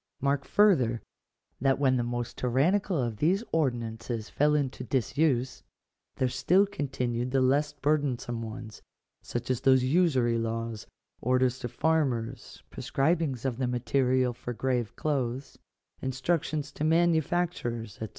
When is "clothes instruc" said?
14.95-16.41